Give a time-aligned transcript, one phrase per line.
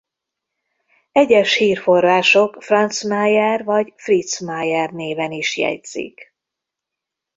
[1.11, 6.33] Egyes hírforrások Franz Mayer vagy Fritz Mayer néven is jegyzik.